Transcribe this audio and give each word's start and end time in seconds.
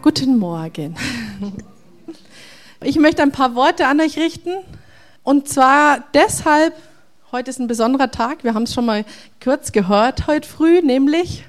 Guten 0.00 0.38
Morgen. 0.38 0.94
Ich 2.84 2.96
möchte 3.00 3.20
ein 3.22 3.32
paar 3.32 3.56
Worte 3.56 3.88
an 3.88 4.00
euch 4.00 4.16
richten. 4.16 4.52
Und 5.24 5.48
zwar 5.48 6.04
deshalb, 6.14 6.72
heute 7.32 7.50
ist 7.50 7.58
ein 7.58 7.66
besonderer 7.66 8.12
Tag, 8.12 8.44
wir 8.44 8.54
haben 8.54 8.62
es 8.62 8.72
schon 8.72 8.86
mal 8.86 9.04
kurz 9.42 9.72
gehört 9.72 10.28
heute 10.28 10.48
früh, 10.48 10.82
nämlich 10.82 11.44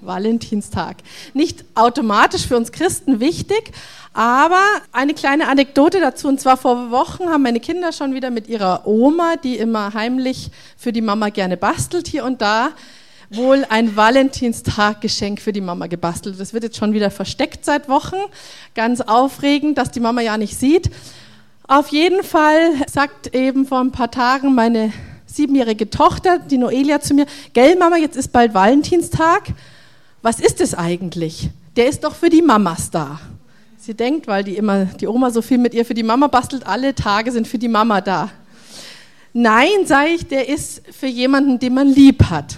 Valentinstag. 0.00 0.96
Nicht 1.34 1.66
automatisch 1.74 2.46
für 2.46 2.56
uns 2.56 2.72
Christen 2.72 3.20
wichtig, 3.20 3.72
aber 4.14 4.62
eine 4.90 5.12
kleine 5.12 5.48
Anekdote 5.48 6.00
dazu. 6.00 6.26
Und 6.26 6.40
zwar 6.40 6.56
vor 6.56 6.90
Wochen 6.90 7.28
haben 7.28 7.42
meine 7.42 7.60
Kinder 7.60 7.92
schon 7.92 8.14
wieder 8.14 8.30
mit 8.30 8.48
ihrer 8.48 8.86
Oma, 8.86 9.36
die 9.36 9.58
immer 9.58 9.92
heimlich 9.92 10.50
für 10.78 10.92
die 10.92 11.02
Mama 11.02 11.28
gerne 11.28 11.58
bastelt, 11.58 12.08
hier 12.08 12.24
und 12.24 12.40
da 12.40 12.70
wohl 13.30 13.66
ein 13.68 13.94
Valentinstaggeschenk 13.94 15.40
für 15.40 15.52
die 15.52 15.60
Mama 15.60 15.86
gebastelt. 15.86 16.40
Das 16.40 16.52
wird 16.52 16.64
jetzt 16.64 16.76
schon 16.76 16.94
wieder 16.94 17.10
versteckt 17.10 17.64
seit 17.64 17.88
Wochen. 17.88 18.16
Ganz 18.74 19.00
aufregend, 19.00 19.78
dass 19.78 19.90
die 19.90 20.00
Mama 20.00 20.20
ja 20.20 20.38
nicht 20.38 20.58
sieht. 20.58 20.90
Auf 21.66 21.88
jeden 21.88 22.22
Fall 22.22 22.72
sagt 22.90 23.34
eben 23.34 23.66
vor 23.66 23.80
ein 23.80 23.92
paar 23.92 24.10
Tagen 24.10 24.54
meine 24.54 24.92
siebenjährige 25.26 25.90
Tochter, 25.90 26.38
die 26.38 26.56
Noelia, 26.56 27.00
zu 27.00 27.12
mir, 27.12 27.26
gell 27.52 27.76
Mama, 27.76 27.98
jetzt 27.98 28.16
ist 28.16 28.32
bald 28.32 28.54
Valentinstag. 28.54 29.42
Was 30.22 30.40
ist 30.40 30.60
es 30.62 30.74
eigentlich? 30.74 31.50
Der 31.76 31.88
ist 31.88 32.04
doch 32.04 32.14
für 32.14 32.30
die 32.30 32.42
Mamas 32.42 32.90
da. 32.90 33.20
Sie 33.76 33.94
denkt, 33.94 34.26
weil 34.26 34.42
die 34.42 34.56
immer 34.56 34.86
die 34.86 35.06
Oma 35.06 35.30
so 35.30 35.42
viel 35.42 35.58
mit 35.58 35.74
ihr 35.74 35.84
für 35.84 35.94
die 35.94 36.02
Mama 36.02 36.26
bastelt, 36.26 36.66
alle 36.66 36.94
Tage 36.94 37.30
sind 37.30 37.46
für 37.46 37.58
die 37.58 37.68
Mama 37.68 38.00
da. 38.00 38.30
Nein, 39.32 39.84
sage 39.84 40.08
ich, 40.08 40.26
der 40.26 40.48
ist 40.48 40.82
für 40.90 41.06
jemanden, 41.06 41.58
den 41.58 41.74
man 41.74 41.86
lieb 41.86 42.24
hat. 42.24 42.56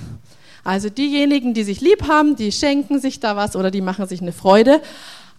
Also 0.65 0.91
diejenigen, 0.91 1.55
die 1.55 1.65
sich 1.65 1.81
lieb 1.81 2.09
haben, 2.09 2.37
die 2.37 2.53
schenken 2.53 3.01
sich 3.01 3.21
da 3.21 3.37
was 3.37 3.57
oder 3.57 3.71
die 3.71 3.81
machen 3.81 4.07
sich 4.07 4.21
eine 4.21 4.33
Freude. 4.33 4.81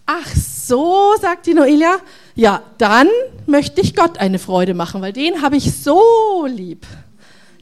Ach 0.06 0.26
so, 0.34 1.14
sagt 1.20 1.46
die 1.46 1.54
Noelia, 1.54 1.96
ja, 2.34 2.62
dann 2.78 3.08
möchte 3.46 3.80
ich 3.80 3.94
Gott 3.94 4.18
eine 4.18 4.38
Freude 4.38 4.74
machen, 4.74 5.00
weil 5.00 5.12
den 5.12 5.42
habe 5.42 5.56
ich 5.56 5.72
so 5.72 6.46
lieb. 6.46 6.86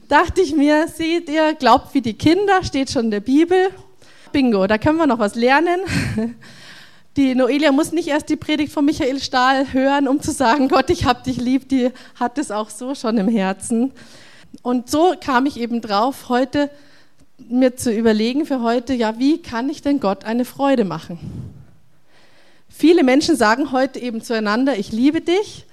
Dachte 0.07 0.41
ich 0.41 0.55
mir, 0.55 0.87
seht 0.87 1.29
ihr, 1.29 1.53
glaubt 1.53 1.93
wie 1.93 2.01
die 2.01 2.15
Kinder, 2.15 2.63
steht 2.63 2.89
schon 2.89 3.05
in 3.05 3.11
der 3.11 3.19
Bibel. 3.19 3.69
Bingo, 4.31 4.65
da 4.65 4.77
können 4.77 4.97
wir 4.97 5.07
noch 5.07 5.19
was 5.19 5.35
lernen. 5.35 5.81
Die 7.17 7.35
Noelia 7.35 7.73
muss 7.73 7.91
nicht 7.91 8.07
erst 8.07 8.29
die 8.29 8.37
Predigt 8.37 8.71
von 8.71 8.85
Michael 8.85 9.19
Stahl 9.19 9.73
hören, 9.73 10.07
um 10.07 10.21
zu 10.21 10.31
sagen, 10.31 10.69
Gott, 10.69 10.89
ich 10.89 11.03
hab 11.03 11.25
dich 11.25 11.35
lieb, 11.35 11.67
die 11.67 11.91
hat 12.17 12.37
es 12.37 12.51
auch 12.51 12.69
so 12.69 12.95
schon 12.95 13.17
im 13.17 13.27
Herzen. 13.27 13.91
Und 14.61 14.89
so 14.89 15.13
kam 15.19 15.45
ich 15.45 15.59
eben 15.59 15.81
drauf, 15.81 16.29
heute 16.29 16.69
mir 17.49 17.75
zu 17.75 17.91
überlegen 17.91 18.45
für 18.45 18.61
heute, 18.61 18.93
ja, 18.93 19.17
wie 19.19 19.41
kann 19.41 19.69
ich 19.69 19.81
denn 19.81 19.99
Gott 19.99 20.23
eine 20.23 20.45
Freude 20.45 20.85
machen? 20.85 21.19
Viele 22.69 23.03
Menschen 23.03 23.35
sagen 23.35 23.71
heute 23.71 23.99
eben 23.99 24.21
zueinander, 24.21 24.77
ich 24.77 24.91
liebe 24.91 25.21
dich. 25.21 25.65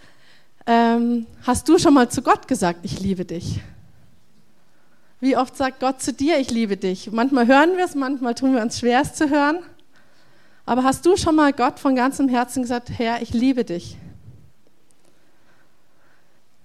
Ähm, 0.66 1.26
hast 1.44 1.68
du 1.68 1.78
schon 1.78 1.94
mal 1.94 2.10
zu 2.10 2.22
Gott 2.22 2.48
gesagt, 2.48 2.80
ich 2.82 3.00
liebe 3.00 3.24
dich? 3.24 3.60
Wie 5.20 5.36
oft 5.36 5.56
sagt 5.56 5.80
Gott 5.80 6.02
zu 6.02 6.12
dir, 6.12 6.38
ich 6.38 6.50
liebe 6.50 6.76
dich? 6.76 7.10
Manchmal 7.10 7.46
hören 7.46 7.76
wir 7.76 7.84
es, 7.84 7.94
manchmal 7.94 8.34
tun 8.34 8.54
wir 8.54 8.62
uns 8.62 8.78
schwer, 8.78 9.00
es 9.00 9.14
zu 9.14 9.30
hören. 9.30 9.58
Aber 10.66 10.84
hast 10.84 11.06
du 11.06 11.16
schon 11.16 11.34
mal 11.34 11.52
Gott 11.52 11.78
von 11.78 11.96
ganzem 11.96 12.28
Herzen 12.28 12.62
gesagt, 12.62 12.90
Herr, 12.90 13.22
ich 13.22 13.32
liebe 13.32 13.64
dich? 13.64 13.96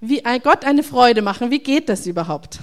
Wie 0.02 0.22
Gott 0.44 0.66
eine 0.66 0.84
Freude 0.84 1.22
machen, 1.22 1.50
wie 1.50 1.60
geht 1.60 1.88
das 1.88 2.06
überhaupt? 2.06 2.60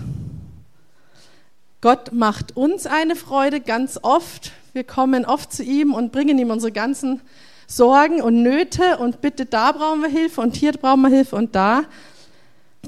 Gott 1.80 2.12
macht 2.12 2.56
uns 2.56 2.86
eine 2.86 3.16
Freude 3.16 3.60
ganz 3.60 3.98
oft. 4.02 4.52
Wir 4.74 4.84
kommen 4.84 5.24
oft 5.24 5.52
zu 5.52 5.62
ihm 5.62 5.94
und 5.94 6.12
bringen 6.12 6.38
ihm 6.38 6.50
unsere 6.50 6.72
ganzen 6.72 7.22
Sorgen 7.66 8.20
und 8.20 8.42
Nöte 8.42 8.98
und 8.98 9.22
bitte, 9.22 9.46
da 9.46 9.72
brauchen 9.72 10.02
wir 10.02 10.10
Hilfe 10.10 10.42
und 10.42 10.56
hier 10.56 10.72
brauchen 10.72 11.02
wir 11.02 11.08
Hilfe 11.08 11.36
und 11.36 11.54
da. 11.54 11.84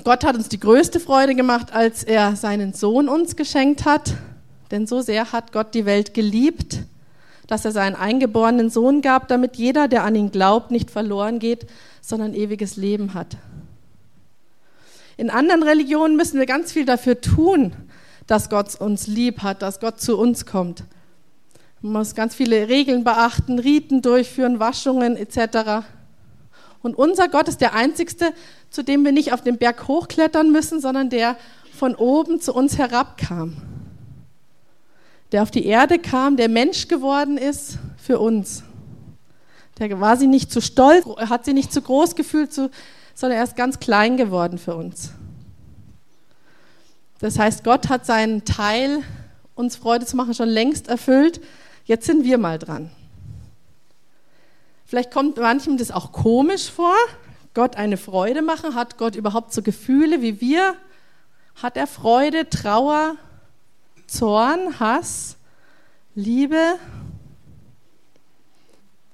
Gott 0.04 0.24
hat 0.24 0.36
uns 0.36 0.48
die 0.48 0.60
größte 0.60 1.00
Freude 1.00 1.34
gemacht, 1.34 1.72
als 1.72 2.02
er 2.04 2.36
seinen 2.36 2.74
Sohn 2.74 3.08
uns 3.08 3.36
geschenkt 3.36 3.84
hat. 3.84 4.14
Denn 4.70 4.86
so 4.86 5.00
sehr 5.00 5.32
hat 5.32 5.52
Gott 5.52 5.74
die 5.74 5.86
Welt 5.86 6.12
geliebt, 6.12 6.80
dass 7.46 7.64
er 7.64 7.72
seinen 7.72 7.94
eingeborenen 7.94 8.70
Sohn 8.70 9.00
gab, 9.00 9.28
damit 9.28 9.56
jeder, 9.56 9.88
der 9.88 10.04
an 10.04 10.16
ihn 10.16 10.30
glaubt, 10.32 10.70
nicht 10.70 10.90
verloren 10.90 11.38
geht, 11.38 11.66
sondern 12.00 12.34
ewiges 12.34 12.76
Leben 12.76 13.14
hat. 13.14 13.36
In 15.16 15.30
anderen 15.30 15.62
Religionen 15.62 16.16
müssen 16.16 16.38
wir 16.38 16.46
ganz 16.46 16.72
viel 16.72 16.84
dafür 16.84 17.20
tun, 17.20 17.72
dass 18.26 18.50
Gott 18.50 18.74
uns 18.80 19.06
lieb 19.06 19.42
hat, 19.42 19.62
dass 19.62 19.80
Gott 19.80 20.00
zu 20.00 20.18
uns 20.18 20.46
kommt. 20.46 20.84
Man 21.80 21.94
muss 21.94 22.14
ganz 22.14 22.34
viele 22.34 22.68
Regeln 22.68 23.02
beachten, 23.02 23.58
Riten 23.58 24.02
durchführen, 24.02 24.60
Waschungen 24.60 25.16
etc. 25.16 25.84
Und 26.82 26.96
unser 26.96 27.28
Gott 27.28 27.48
ist 27.48 27.60
der 27.60 27.74
einzigste, 27.74 28.32
zu 28.70 28.82
dem 28.82 29.04
wir 29.04 29.12
nicht 29.12 29.32
auf 29.32 29.42
den 29.42 29.58
Berg 29.58 29.88
hochklettern 29.88 30.50
müssen, 30.52 30.80
sondern 30.80 31.10
der 31.10 31.36
von 31.76 31.94
oben 31.94 32.40
zu 32.40 32.54
uns 32.54 32.78
herabkam. 32.78 33.56
Der 35.32 35.42
auf 35.42 35.50
die 35.50 35.66
Erde 35.66 35.98
kam, 35.98 36.36
der 36.36 36.48
Mensch 36.48 36.88
geworden 36.88 37.38
ist 37.38 37.78
für 37.96 38.20
uns. 38.20 38.62
Der 39.78 40.00
war 40.00 40.16
sie 40.16 40.26
nicht 40.26 40.52
zu 40.52 40.60
stolz, 40.60 41.04
hat 41.16 41.44
sie 41.44 41.54
nicht 41.54 41.72
zu 41.72 41.82
groß 41.82 42.14
gefühlt, 42.14 42.52
sondern 42.52 43.38
er 43.38 43.44
ist 43.44 43.56
ganz 43.56 43.80
klein 43.80 44.16
geworden 44.16 44.58
für 44.58 44.76
uns. 44.76 45.12
Das 47.22 47.38
heißt, 47.38 47.62
Gott 47.62 47.88
hat 47.88 48.04
seinen 48.04 48.44
Teil, 48.44 49.04
uns 49.54 49.76
Freude 49.76 50.04
zu 50.04 50.16
machen, 50.16 50.34
schon 50.34 50.48
längst 50.48 50.88
erfüllt. 50.88 51.40
Jetzt 51.84 52.04
sind 52.04 52.24
wir 52.24 52.36
mal 52.36 52.58
dran. 52.58 52.90
Vielleicht 54.84 55.12
kommt 55.12 55.36
manchem 55.36 55.78
das 55.78 55.92
auch 55.92 56.10
komisch 56.10 56.68
vor, 56.68 56.96
Gott 57.54 57.76
eine 57.76 57.96
Freude 57.96 58.42
machen. 58.42 58.74
Hat 58.74 58.98
Gott 58.98 59.14
überhaupt 59.14 59.52
so 59.52 59.62
Gefühle 59.62 60.20
wie 60.20 60.40
wir? 60.40 60.74
Hat 61.62 61.76
er 61.76 61.86
Freude, 61.86 62.50
Trauer, 62.50 63.14
Zorn, 64.08 64.80
Hass, 64.80 65.36
Liebe? 66.16 66.74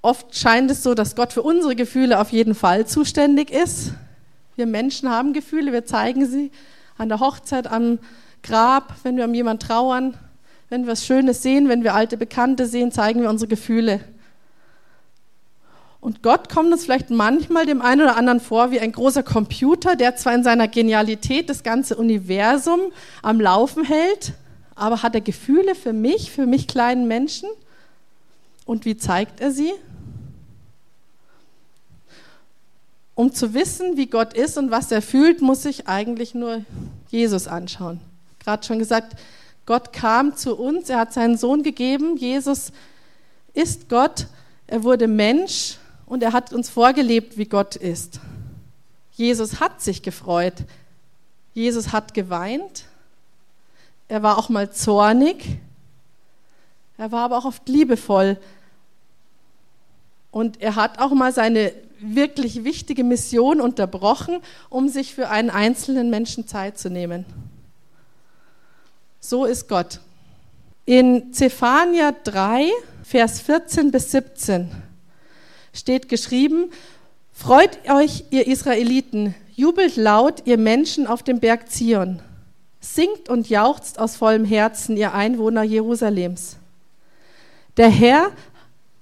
Oft 0.00 0.34
scheint 0.34 0.70
es 0.70 0.82
so, 0.82 0.94
dass 0.94 1.14
Gott 1.14 1.34
für 1.34 1.42
unsere 1.42 1.76
Gefühle 1.76 2.18
auf 2.20 2.30
jeden 2.30 2.54
Fall 2.54 2.86
zuständig 2.86 3.50
ist. 3.50 3.92
Wir 4.56 4.64
Menschen 4.64 5.10
haben 5.10 5.34
Gefühle, 5.34 5.74
wir 5.74 5.84
zeigen 5.84 6.24
sie 6.24 6.50
an 6.98 7.08
der 7.08 7.20
Hochzeit, 7.20 7.66
am 7.66 7.98
Grab, 8.42 8.94
wenn 9.02 9.16
wir 9.16 9.24
um 9.24 9.34
jemanden 9.34 9.66
trauern, 9.66 10.14
wenn 10.68 10.84
wir 10.84 10.92
was 10.92 11.06
Schönes 11.06 11.42
sehen, 11.42 11.68
wenn 11.68 11.82
wir 11.82 11.94
alte 11.94 12.16
Bekannte 12.16 12.66
sehen, 12.66 12.92
zeigen 12.92 13.22
wir 13.22 13.30
unsere 13.30 13.48
Gefühle. 13.48 14.00
Und 16.00 16.22
Gott 16.22 16.48
kommt 16.48 16.72
uns 16.72 16.84
vielleicht 16.84 17.10
manchmal 17.10 17.66
dem 17.66 17.82
einen 17.82 18.02
oder 18.02 18.16
anderen 18.16 18.40
vor 18.40 18.70
wie 18.70 18.78
ein 18.78 18.92
großer 18.92 19.22
Computer, 19.22 19.96
der 19.96 20.14
zwar 20.16 20.34
in 20.34 20.44
seiner 20.44 20.68
Genialität 20.68 21.50
das 21.50 21.62
ganze 21.62 21.96
Universum 21.96 22.80
am 23.22 23.40
Laufen 23.40 23.84
hält, 23.84 24.34
aber 24.76 25.02
hat 25.02 25.14
er 25.14 25.20
Gefühle 25.20 25.74
für 25.74 25.92
mich, 25.92 26.30
für 26.30 26.46
mich 26.46 26.68
kleinen 26.68 27.08
Menschen? 27.08 27.48
Und 28.64 28.84
wie 28.84 28.96
zeigt 28.96 29.40
er 29.40 29.50
sie? 29.50 29.72
Um 33.18 33.34
zu 33.34 33.52
wissen, 33.52 33.96
wie 33.96 34.06
Gott 34.06 34.32
ist 34.32 34.58
und 34.58 34.70
was 34.70 34.92
er 34.92 35.02
fühlt, 35.02 35.42
muss 35.42 35.64
ich 35.64 35.88
eigentlich 35.88 36.36
nur 36.36 36.64
Jesus 37.08 37.48
anschauen. 37.48 37.98
Gerade 38.38 38.64
schon 38.64 38.78
gesagt, 38.78 39.18
Gott 39.66 39.92
kam 39.92 40.36
zu 40.36 40.56
uns, 40.56 40.88
er 40.88 41.00
hat 41.00 41.12
seinen 41.12 41.36
Sohn 41.36 41.64
gegeben, 41.64 42.16
Jesus 42.16 42.70
ist 43.54 43.88
Gott, 43.88 44.28
er 44.68 44.84
wurde 44.84 45.08
Mensch 45.08 45.78
und 46.06 46.22
er 46.22 46.32
hat 46.32 46.52
uns 46.52 46.70
vorgelebt, 46.70 47.36
wie 47.36 47.46
Gott 47.46 47.74
ist. 47.74 48.20
Jesus 49.10 49.58
hat 49.58 49.82
sich 49.82 50.02
gefreut, 50.02 50.54
Jesus 51.54 51.90
hat 51.90 52.14
geweint, 52.14 52.84
er 54.06 54.22
war 54.22 54.38
auch 54.38 54.48
mal 54.48 54.70
zornig, 54.70 55.58
er 56.96 57.10
war 57.10 57.24
aber 57.24 57.38
auch 57.38 57.46
oft 57.46 57.68
liebevoll 57.68 58.38
und 60.30 60.62
er 60.62 60.76
hat 60.76 61.00
auch 61.00 61.10
mal 61.10 61.32
seine 61.32 61.72
wirklich 62.00 62.64
wichtige 62.64 63.04
Mission 63.04 63.60
unterbrochen, 63.60 64.40
um 64.70 64.88
sich 64.88 65.14
für 65.14 65.28
einen 65.28 65.50
einzelnen 65.50 66.10
Menschen 66.10 66.46
Zeit 66.46 66.78
zu 66.78 66.90
nehmen. 66.90 67.24
So 69.20 69.44
ist 69.44 69.68
Gott. 69.68 70.00
In 70.84 71.32
Zephania 71.32 72.14
3, 72.24 72.70
Vers 73.02 73.40
14 73.40 73.90
bis 73.90 74.10
17 74.12 74.70
steht 75.72 76.08
geschrieben, 76.08 76.70
Freut 77.32 77.88
euch, 77.88 78.24
ihr 78.30 78.48
Israeliten, 78.48 79.32
jubelt 79.54 79.94
laut, 79.94 80.42
ihr 80.44 80.58
Menschen 80.58 81.06
auf 81.06 81.22
dem 81.22 81.38
Berg 81.38 81.70
Zion. 81.70 82.20
Singt 82.80 83.28
und 83.28 83.48
jauchzt 83.48 84.00
aus 84.00 84.16
vollem 84.16 84.44
Herzen, 84.44 84.96
ihr 84.96 85.14
Einwohner 85.14 85.62
Jerusalems. 85.62 86.56
Der 87.76 87.90
Herr 87.90 88.32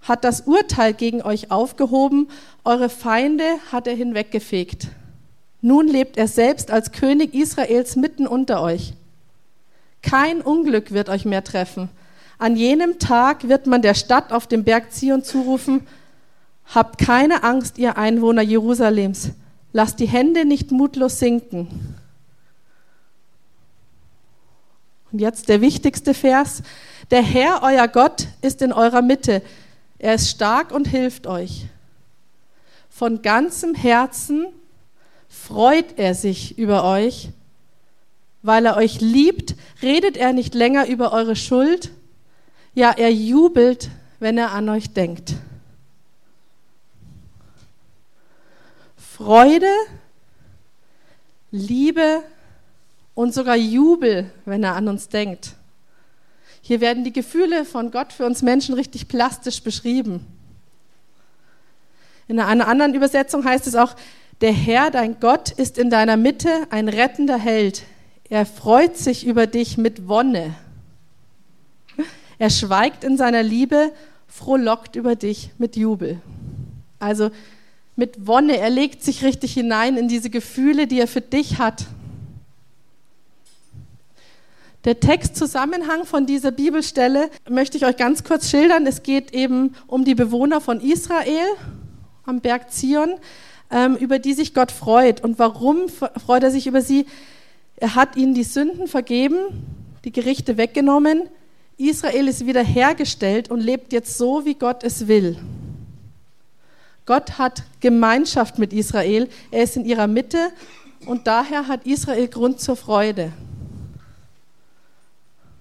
hat 0.06 0.24
das 0.24 0.42
Urteil 0.42 0.94
gegen 0.94 1.22
euch 1.22 1.50
aufgehoben, 1.50 2.28
eure 2.64 2.88
Feinde 2.88 3.44
hat 3.72 3.86
er 3.86 3.94
hinweggefegt. 3.94 4.88
Nun 5.60 5.88
lebt 5.88 6.16
er 6.16 6.28
selbst 6.28 6.70
als 6.70 6.92
König 6.92 7.34
Israels 7.34 7.96
mitten 7.96 8.26
unter 8.26 8.62
euch. 8.62 8.94
Kein 10.02 10.40
Unglück 10.40 10.92
wird 10.92 11.08
euch 11.08 11.24
mehr 11.24 11.42
treffen, 11.42 11.88
An 12.38 12.54
jenem 12.54 12.98
Tag 12.98 13.48
wird 13.48 13.66
man 13.66 13.80
der 13.80 13.94
Stadt 13.94 14.30
auf 14.30 14.46
dem 14.46 14.62
Berg 14.62 14.92
Zion 14.92 15.24
zurufen, 15.24 15.86
Habt 16.74 16.98
keine 16.98 17.44
Angst, 17.44 17.78
ihr 17.78 17.96
Einwohner 17.96 18.42
Jerusalems, 18.42 19.30
lasst 19.72 20.00
die 20.00 20.08
Hände 20.08 20.44
nicht 20.44 20.70
mutlos 20.70 21.18
sinken. 21.18 21.96
Und 25.12 25.20
jetzt 25.20 25.48
der 25.48 25.60
wichtigste 25.60 26.12
Vers. 26.12 26.62
Der 27.10 27.22
Herr, 27.22 27.62
euer 27.62 27.88
Gott, 27.88 28.26
ist 28.42 28.60
in 28.60 28.72
eurer 28.72 29.00
Mitte. 29.00 29.42
Er 29.98 30.14
ist 30.14 30.30
stark 30.30 30.72
und 30.72 30.86
hilft 30.86 31.26
euch. 31.26 31.66
Von 32.90 33.22
ganzem 33.22 33.74
Herzen 33.74 34.46
freut 35.28 35.98
er 35.98 36.14
sich 36.14 36.58
über 36.58 36.84
euch. 36.84 37.30
Weil 38.42 38.66
er 38.66 38.76
euch 38.76 39.00
liebt, 39.00 39.54
redet 39.82 40.16
er 40.16 40.32
nicht 40.32 40.54
länger 40.54 40.86
über 40.86 41.12
eure 41.12 41.36
Schuld. 41.36 41.90
Ja, 42.74 42.92
er 42.92 43.12
jubelt, 43.12 43.90
wenn 44.20 44.38
er 44.38 44.52
an 44.52 44.68
euch 44.68 44.92
denkt. 44.92 45.34
Freude, 48.96 49.72
Liebe 51.50 52.22
und 53.14 53.32
sogar 53.32 53.56
Jubel, 53.56 54.30
wenn 54.44 54.62
er 54.62 54.74
an 54.74 54.88
uns 54.88 55.08
denkt. 55.08 55.54
Hier 56.66 56.80
werden 56.80 57.04
die 57.04 57.12
Gefühle 57.12 57.64
von 57.64 57.92
Gott 57.92 58.12
für 58.12 58.26
uns 58.26 58.42
Menschen 58.42 58.74
richtig 58.74 59.06
plastisch 59.06 59.62
beschrieben. 59.62 60.26
In 62.26 62.40
einer 62.40 62.66
anderen 62.66 62.92
Übersetzung 62.92 63.44
heißt 63.44 63.68
es 63.68 63.76
auch, 63.76 63.94
der 64.40 64.52
Herr, 64.52 64.90
dein 64.90 65.20
Gott, 65.20 65.52
ist 65.52 65.78
in 65.78 65.90
deiner 65.90 66.16
Mitte 66.16 66.50
ein 66.70 66.88
rettender 66.88 67.38
Held. 67.38 67.84
Er 68.28 68.44
freut 68.46 68.96
sich 68.96 69.24
über 69.24 69.46
dich 69.46 69.78
mit 69.78 70.08
Wonne. 70.08 70.56
Er 72.36 72.50
schweigt 72.50 73.04
in 73.04 73.16
seiner 73.16 73.44
Liebe, 73.44 73.92
frohlockt 74.26 74.96
über 74.96 75.14
dich 75.14 75.50
mit 75.58 75.76
Jubel. 75.76 76.20
Also 76.98 77.30
mit 77.94 78.26
Wonne. 78.26 78.58
Er 78.58 78.70
legt 78.70 79.04
sich 79.04 79.22
richtig 79.22 79.54
hinein 79.54 79.96
in 79.96 80.08
diese 80.08 80.30
Gefühle, 80.30 80.88
die 80.88 80.98
er 80.98 81.06
für 81.06 81.20
dich 81.20 81.60
hat. 81.60 81.86
Der 84.86 85.00
Textzusammenhang 85.00 86.04
von 86.04 86.26
dieser 86.26 86.52
Bibelstelle 86.52 87.28
möchte 87.48 87.76
ich 87.76 87.84
euch 87.84 87.96
ganz 87.96 88.22
kurz 88.22 88.48
schildern. 88.48 88.86
Es 88.86 89.02
geht 89.02 89.34
eben 89.34 89.74
um 89.88 90.04
die 90.04 90.14
Bewohner 90.14 90.60
von 90.60 90.80
Israel 90.80 91.48
am 92.24 92.40
Berg 92.40 92.72
Zion, 92.72 93.14
ähm, 93.72 93.96
über 93.96 94.20
die 94.20 94.32
sich 94.32 94.54
Gott 94.54 94.70
freut. 94.70 95.24
Und 95.24 95.40
warum 95.40 95.88
freut 95.88 96.44
er 96.44 96.52
sich 96.52 96.68
über 96.68 96.82
sie? 96.82 97.06
Er 97.78 97.96
hat 97.96 98.14
ihnen 98.14 98.32
die 98.32 98.44
Sünden 98.44 98.86
vergeben, 98.86 99.38
die 100.04 100.12
Gerichte 100.12 100.56
weggenommen. 100.56 101.22
Israel 101.78 102.28
ist 102.28 102.46
wiederhergestellt 102.46 103.50
und 103.50 103.58
lebt 103.58 103.92
jetzt 103.92 104.16
so, 104.16 104.44
wie 104.44 104.54
Gott 104.54 104.84
es 104.84 105.08
will. 105.08 105.36
Gott 107.06 107.38
hat 107.38 107.64
Gemeinschaft 107.80 108.60
mit 108.60 108.72
Israel, 108.72 109.28
er 109.50 109.64
ist 109.64 109.76
in 109.76 109.84
ihrer 109.84 110.06
Mitte 110.06 110.52
und 111.06 111.26
daher 111.26 111.66
hat 111.66 111.86
Israel 111.86 112.28
Grund 112.28 112.60
zur 112.60 112.76
Freude. 112.76 113.32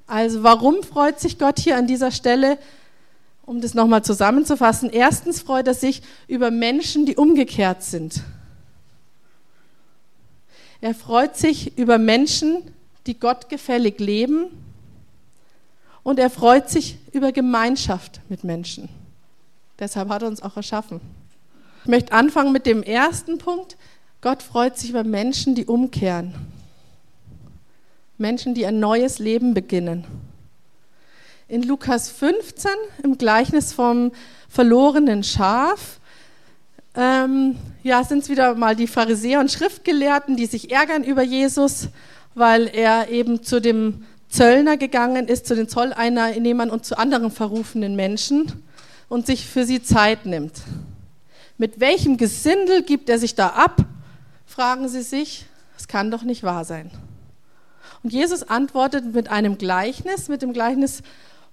Also 0.07 0.44
warum 0.44 0.84
freut 0.84 1.19
sich 1.19 1.40
Gott 1.40 1.60
hier 1.60 1.78
an 1.78 1.88
dieser 1.88 2.12
Stelle? 2.12 2.57
Um 3.46 3.62
das 3.62 3.74
nochmal 3.74 4.04
zusammenzufassen. 4.04 4.90
Erstens 4.90 5.42
freut 5.42 5.68
er 5.68 5.74
sich 5.74 6.02
über 6.28 6.52
Menschen, 6.52 7.06
die 7.06 7.16
umgekehrt 7.16 7.84
sind. 7.84 8.22
Er 10.81 10.94
freut 10.94 11.36
sich 11.38 11.78
über 11.78 11.98
Menschen, 11.98 12.63
die 13.07 13.19
Gott 13.19 13.50
gefällig 13.50 14.00
leben. 14.00 14.48
Und 16.04 16.19
er 16.19 16.30
freut 16.30 16.69
sich 16.69 16.98
über 17.12 17.31
Gemeinschaft 17.31 18.22
mit 18.30 18.44
Menschen. 18.44 18.90
Deshalb 19.80 20.10
hat 20.10 20.22
er 20.22 20.28
uns 20.28 20.42
auch 20.42 20.56
erschaffen. 20.56 21.01
Ich 21.84 21.90
möchte 21.90 22.13
anfangen 22.13 22.51
mit 22.51 22.66
dem 22.66 22.84
ersten 22.84 23.38
Punkt. 23.38 23.78
Gott 24.22 24.44
freut 24.44 24.78
sich 24.78 24.92
über 24.92 25.04
Menschen, 25.04 25.56
die 25.56 25.66
umkehren. 25.66 26.34
Menschen, 28.18 28.54
die 28.54 28.66
ein 28.66 28.80
neues 28.80 29.20
Leben 29.20 29.54
beginnen. 29.54 30.06
In 31.48 31.64
Lukas 31.64 32.10
15, 32.10 32.72
im 33.04 33.18
Gleichnis 33.18 33.74
vom 33.74 34.12
verlorenen 34.50 35.24
Schaf, 35.24 36.00
ähm, 36.96 37.58
ja, 37.84 38.04
sind 38.04 38.24
es 38.24 38.30
wieder 38.30 38.56
mal 38.56 38.76
die 38.76 38.88
Pharisäer 38.88 39.42
und 39.42 39.52
Schriftgelehrten, 39.52 40.38
die 40.38 40.46
sich 40.46 40.72
ärgern 40.72 41.04
über 41.04 41.24
Jesus, 41.24 41.90
weil 42.34 42.68
er 42.68 43.10
eben 43.10 43.44
zu 43.44 43.60
dem 43.60 44.06
Zöllner 44.30 44.78
gegangen 44.78 45.28
ist, 45.28 45.46
zu 45.46 45.56
den 45.56 45.68
Zolleinnehmern 45.68 46.70
und 46.70 46.86
zu 46.86 46.98
anderen 46.98 47.32
verrufenen 47.32 47.96
Menschen 47.96 48.52
und 49.10 49.26
sich 49.28 49.48
für 49.48 49.66
sie 49.66 49.84
Zeit 49.84 50.26
nimmt. 50.26 50.54
Mit 51.58 51.80
welchem 51.80 52.18
Gesindel 52.18 52.84
gibt 52.84 53.10
er 53.10 53.20
sich 53.20 53.36
da 53.36 53.50
ab? 53.50 53.78
Fragen 54.46 54.88
sie 54.88 55.04
sich. 55.04 55.46
Es 55.78 55.88
kann 55.88 56.12
doch 56.12 56.24
nicht 56.24 56.44
wahr 56.44 56.66
sein. 56.66 56.92
Und 58.06 58.13
Jesus 58.13 58.44
antwortet 58.44 59.16
mit 59.16 59.31
einem 59.31 59.57
Gleichnis, 59.57 60.28
mit 60.28 60.44
dem 60.44 60.54
Gleichnis 60.54 61.02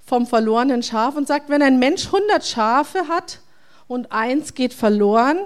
vom 0.04 0.26
verlorenen 0.26 0.82
Schaf 0.82 1.16
und 1.16 1.26
sagt, 1.26 1.48
wenn 1.48 1.62
ein 1.62 1.78
Mensch 1.78 2.04
100 2.04 2.46
Schafe 2.46 3.08
hat 3.08 3.40
und 3.88 4.12
eins 4.12 4.52
geht 4.52 4.74
verloren, 4.74 5.38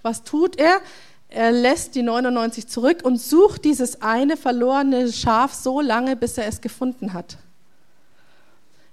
was 0.00 0.22
tut 0.22 0.56
er? 0.56 0.80
Er 1.28 1.52
lässt 1.52 1.94
die 1.94 2.00
99 2.00 2.68
zurück 2.68 3.00
und 3.02 3.20
sucht 3.20 3.66
dieses 3.66 4.00
eine 4.00 4.38
verlorene 4.38 5.12
Schaf 5.12 5.52
so 5.52 5.82
lange, 5.82 6.16
bis 6.16 6.38
er 6.38 6.46
es 6.46 6.62
gefunden 6.62 7.12
hat. 7.12 7.36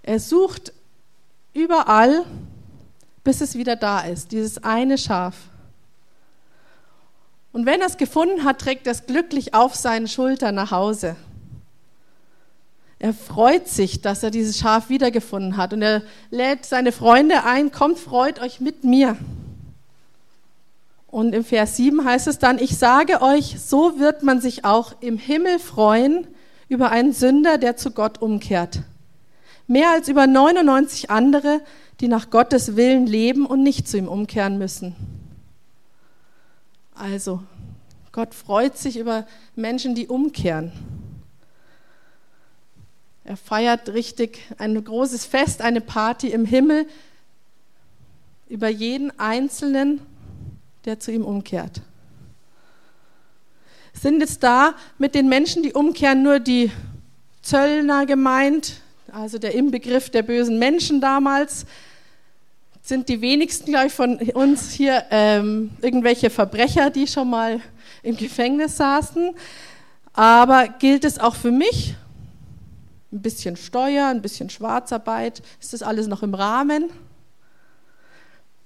Er 0.04 0.20
sucht 0.20 0.74
überall, 1.54 2.26
bis 3.24 3.40
es 3.40 3.56
wieder 3.56 3.78
da 3.78 4.02
ist, 4.02 4.34
dieses 4.34 4.62
eine 4.66 4.98
Schaf. 4.98 5.36
Und 7.54 7.66
wenn 7.66 7.80
er 7.80 7.88
es 7.88 7.96
gefunden 7.96 8.44
hat, 8.44 8.60
trägt 8.60 8.86
er 8.86 8.92
es 8.92 9.06
glücklich 9.06 9.54
auf 9.54 9.76
seinen 9.76 10.10
Schultern 10.10 10.54
nach 10.54 10.72
Hause. 10.72 11.16
Er 13.00 13.14
freut 13.14 13.68
sich, 13.68 14.02
dass 14.02 14.24
er 14.24 14.32
dieses 14.32 14.58
Schaf 14.58 14.90
wiedergefunden 14.90 15.58
hat 15.58 15.74
und 15.74 15.82
er 15.82 16.02
lädt 16.32 16.66
seine 16.66 16.92
Freunde 16.92 17.44
ein, 17.44 17.72
kommt, 17.72 18.00
freut 18.00 18.42
euch 18.42 18.60
mit 18.60 18.84
mir. 18.84 19.18
Und 21.08 21.34
im 21.34 21.44
Vers 21.44 21.78
7 21.78 22.04
heißt 22.04 22.28
es 22.28 22.40
dann, 22.40 22.60
ich 22.60 22.78
sage 22.78 23.22
euch, 23.22 23.60
so 23.60 24.00
wird 24.00 24.24
man 24.24 24.42
sich 24.42 24.66
auch 24.66 24.96
im 25.00 25.18
Himmel 25.18 25.60
freuen 25.60 26.28
über 26.70 26.90
einen 26.92 27.14
Sünder, 27.14 27.58
der 27.58 27.78
zu 27.78 27.92
Gott 27.92 28.22
umkehrt. 28.22 28.82
Mehr 29.68 29.92
als 29.92 30.10
über 30.10 30.28
99 30.28 31.10
andere, 31.10 31.62
die 32.00 32.08
nach 32.08 32.30
Gottes 32.30 32.76
Willen 32.76 33.06
leben 33.06 33.46
und 33.46 33.64
nicht 33.64 33.88
zu 33.88 33.98
ihm 33.98 34.08
umkehren 34.08 34.58
müssen. 34.58 34.96
Also, 36.96 37.42
Gott 38.12 38.34
freut 38.34 38.78
sich 38.78 38.98
über 38.98 39.28
Menschen, 39.56 39.94
die 39.94 40.08
umkehren. 40.08 40.72
Er 43.28 43.36
feiert 43.36 43.90
richtig 43.90 44.40
ein 44.58 44.82
großes 44.82 45.26
Fest, 45.26 45.62
eine 45.62 45.82
Party 45.82 46.30
im 46.30 46.46
Himmel 46.46 46.88
über 48.48 48.70
jeden 48.70 49.12
Einzelnen, 49.20 50.00
der 50.86 51.02
zu 51.02 51.12
ihm 51.12 51.26
umkehrt. 51.26 51.82
Sind 53.92 54.22
jetzt 54.22 54.44
da 54.44 54.76
mit 54.98 55.14
den 55.14 55.28
Menschen, 55.28 55.62
die 55.62 55.74
umkehren, 55.74 56.24
nur 56.24 56.40
die 56.40 56.72
Zöllner 57.42 58.06
gemeint, 58.06 58.80
also 59.12 59.40
der 59.40 59.54
Inbegriff 59.56 60.10
der 60.10 60.24
bösen 60.24 60.58
Menschen 60.58 61.02
damals, 61.02 61.66
sind 62.82 63.10
die 63.10 63.20
wenigsten, 63.20 63.72
glaube 63.72 63.88
ich, 63.88 63.94
von 63.94 64.20
uns 64.36 64.72
hier 64.72 65.04
ähm, 65.12 65.72
irgendwelche 65.82 66.30
Verbrecher, 66.30 66.92
die 66.92 67.08
schon 67.08 67.30
mal 67.30 67.60
im 68.04 68.16
Gefängnis 68.16 68.78
saßen. 68.78 69.36
Aber 70.14 70.70
gilt 70.70 71.04
es 71.04 71.20
auch 71.20 71.36
für 71.36 71.52
mich? 71.52 71.98
Ein 73.12 73.22
bisschen 73.22 73.56
Steuer, 73.56 74.08
ein 74.08 74.22
bisschen 74.22 74.50
Schwarzarbeit, 74.50 75.42
ist 75.62 75.74
das 75.74 75.82
alles 75.82 76.08
noch 76.08 76.24
im 76.24 76.34
Rahmen? 76.34 76.90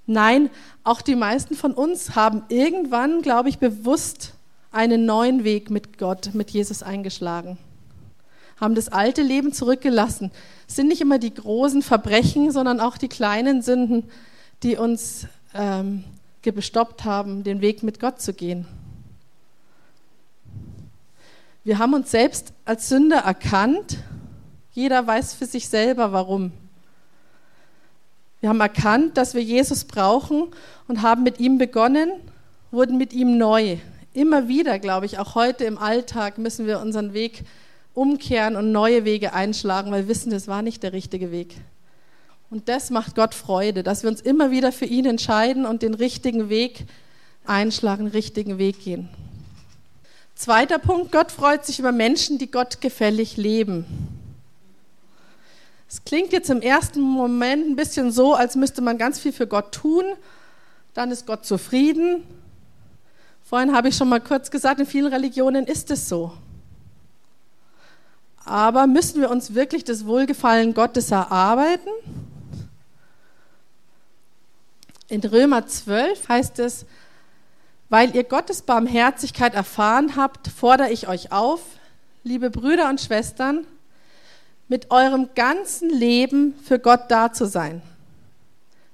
Nein, 0.08 0.50
auch 0.84 1.02
die 1.02 1.16
meisten 1.16 1.56
von 1.56 1.74
uns 1.74 2.16
haben 2.16 2.44
irgendwann, 2.50 3.22
glaube 3.22 3.50
ich, 3.50 3.60
bewusst 3.60 4.34
einen 4.72 5.06
neuen 5.06 5.44
Weg 5.44 5.70
mit 5.70 5.98
Gott, 5.98 6.34
mit 6.34 6.52
Jesus 6.52 6.82
eingeschlagen 6.82 7.58
haben 8.62 8.76
das 8.76 8.90
alte 8.90 9.24
Leben 9.24 9.52
zurückgelassen. 9.52 10.32
Es 10.68 10.76
sind 10.76 10.88
nicht 10.88 11.02
immer 11.02 11.18
die 11.18 11.34
großen 11.34 11.82
Verbrechen, 11.82 12.52
sondern 12.52 12.80
auch 12.80 12.98
die 12.98 13.10
kleinen 13.10 13.64
Sünden, 13.64 14.04
die 14.62 14.78
uns 14.78 15.26
ähm, 15.56 16.04
gestoppt 16.44 17.04
haben, 17.04 17.44
den 17.44 17.62
Weg 17.62 17.82
mit 17.82 18.00
Gott 18.00 18.22
zu 18.22 18.34
gehen. 18.34 18.68
Wir 21.64 21.80
haben 21.80 21.94
uns 21.96 22.12
selbst 22.12 22.54
als 22.64 22.88
Sünder 22.88 23.18
erkannt. 23.18 23.98
Jeder 24.74 25.06
weiß 25.06 25.34
für 25.34 25.46
sich 25.46 25.68
selber, 25.68 26.14
warum. 26.14 26.52
Wir 28.40 28.50
haben 28.50 28.62
erkannt, 28.62 29.18
dass 29.18 29.34
wir 29.34 29.44
Jesus 29.44 29.84
brauchen 29.84 30.48
und 30.88 31.02
haben 31.02 31.24
mit 31.24 31.40
ihm 31.40 31.58
begonnen, 31.58 32.12
wurden 32.72 32.98
mit 32.98 33.14
ihm 33.14 33.38
neu. 33.38 33.78
Immer 34.14 34.48
wieder, 34.48 34.80
glaube 34.80 35.06
ich, 35.06 35.20
auch 35.20 35.36
heute 35.36 35.66
im 35.66 35.78
Alltag 35.78 36.38
müssen 36.38 36.66
wir 36.68 36.80
unseren 36.80 37.14
Weg 37.14 37.44
umkehren 37.94 38.56
und 38.56 38.72
neue 38.72 39.06
Wege 39.06 39.34
einschlagen, 39.34 39.92
weil 39.92 40.04
wir 40.04 40.08
wissen, 40.08 40.32
das 40.32 40.48
war 40.48 40.62
nicht 40.62 40.84
der 40.84 40.94
richtige 40.94 41.32
Weg. 41.32 41.56
Und 42.50 42.68
das 42.68 42.90
macht 42.90 43.16
Gott 43.16 43.34
Freude, 43.34 43.84
dass 43.84 44.04
wir 44.04 44.10
uns 44.10 44.22
immer 44.22 44.52
wieder 44.52 44.72
für 44.72 44.86
ihn 44.86 45.06
entscheiden 45.06 45.66
und 45.66 45.82
den 45.82 45.94
richtigen 45.94 46.50
Weg 46.50 46.86
einschlagen, 47.46 48.06
den 48.06 48.12
richtigen 48.12 48.58
Weg 48.58 48.84
gehen. 48.84 49.10
Zweiter 50.36 50.80
Punkt, 50.80 51.12
Gott 51.12 51.32
freut 51.32 51.66
sich 51.66 51.80
über 51.80 51.92
Menschen, 51.92 52.38
die 52.38 52.50
Gott 52.50 52.82
gefällig 52.82 53.38
leben. 53.38 53.86
Es 55.92 56.06
klingt 56.06 56.32
jetzt 56.32 56.50
im 56.50 56.62
ersten 56.62 57.02
Moment 57.02 57.68
ein 57.68 57.76
bisschen 57.76 58.14
so, 58.14 58.34
als 58.34 58.56
müsste 58.56 58.82
man 58.82 58.98
ganz 58.98 59.20
viel 59.20 59.34
für 59.34 59.46
Gott 59.46 59.74
tun, 59.74 60.06
dann 60.94 61.12
ist 61.12 61.26
Gott 61.26 61.46
zufrieden. 61.46 62.24
Vorhin 63.44 63.76
habe 63.76 63.90
ich 63.90 63.98
schon 63.98 64.08
mal 64.08 64.22
kurz 64.22 64.50
gesagt, 64.52 64.80
in 64.80 64.86
vielen 64.86 65.12
Religionen 65.12 65.68
ist 65.68 65.92
es 65.92 66.08
so. 66.08 66.32
Aber 68.46 68.88
müssen 68.88 69.20
wir 69.20 69.30
uns 69.30 69.54
wirklich 69.54 69.84
das 69.84 70.06
Wohlgefallen 70.06 70.74
Gottes 70.74 71.12
erarbeiten? 71.12 71.90
In 75.10 75.20
Römer 75.20 75.68
12 75.68 76.30
heißt 76.30 76.60
es, 76.60 76.86
weil 77.90 78.16
ihr 78.16 78.24
Gottes 78.24 78.62
Barmherzigkeit 78.62 79.54
erfahren 79.56 80.16
habt, 80.16 80.48
fordere 80.48 80.90
ich 80.90 81.10
euch 81.10 81.34
auf, 81.34 81.60
liebe 82.24 82.50
Brüder 82.50 82.88
und 82.88 83.02
Schwestern, 83.02 83.68
mit 84.72 84.90
eurem 84.90 85.28
ganzen 85.36 85.90
Leben 85.90 86.56
für 86.64 86.80
Gott 86.80 87.02
da 87.10 87.34
zu 87.34 87.46
sein. 87.46 87.82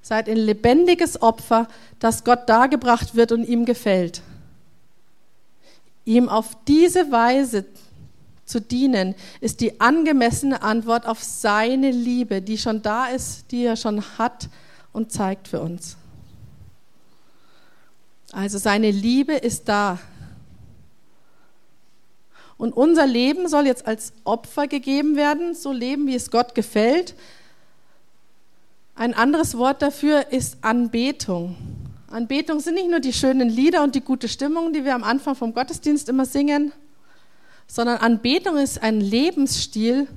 Seid 0.01 0.27
ein 0.27 0.37
lebendiges 0.37 1.21
Opfer, 1.21 1.67
das 1.99 2.23
Gott 2.23 2.49
dargebracht 2.49 3.13
wird 3.13 3.31
und 3.31 3.47
ihm 3.47 3.63
gefällt. 3.63 4.23
Ihm 6.03 6.29
auf 6.29 6.57
diese 6.67 7.11
Weise 7.11 7.63
zu 8.43 8.59
dienen, 8.59 9.13
ist 9.39 9.61
die 9.61 9.79
angemessene 9.79 10.63
Antwort 10.63 11.05
auf 11.05 11.23
seine 11.23 11.91
Liebe, 11.91 12.41
die 12.41 12.57
schon 12.57 12.81
da 12.81 13.09
ist, 13.09 13.51
die 13.51 13.63
er 13.63 13.75
schon 13.75 14.01
hat 14.17 14.49
und 14.93 15.11
zeigt 15.11 15.47
für 15.47 15.61
uns. 15.61 15.95
Also 18.31 18.57
seine 18.57 18.89
Liebe 18.89 19.33
ist 19.33 19.69
da. 19.69 19.99
Und 22.57 22.73
unser 22.73 23.05
Leben 23.05 23.47
soll 23.47 23.67
jetzt 23.67 23.85
als 23.85 24.13
Opfer 24.23 24.67
gegeben 24.67 25.15
werden, 25.15 25.53
so 25.53 25.71
leben, 25.71 26.07
wie 26.07 26.15
es 26.15 26.31
Gott 26.31 26.55
gefällt. 26.55 27.13
Ein 28.95 29.13
anderes 29.13 29.57
Wort 29.57 29.81
dafür 29.81 30.31
ist 30.31 30.57
Anbetung. 30.61 31.55
Anbetung 32.09 32.59
sind 32.59 32.75
nicht 32.75 32.89
nur 32.89 32.99
die 32.99 33.13
schönen 33.13 33.49
Lieder 33.49 33.83
und 33.83 33.93
die 33.93 34.01
gute 34.01 34.27
Stimmung, 34.27 34.73
die 34.73 34.85
wir 34.85 34.95
am 34.95 35.03
Anfang 35.03 35.35
vom 35.35 35.53
Gottesdienst 35.53 36.09
immer 36.09 36.25
singen, 36.25 36.71
sondern 37.67 37.97
Anbetung 37.97 38.57
ist 38.57 38.81
ein 38.81 39.01
Lebensstil, 39.01 40.07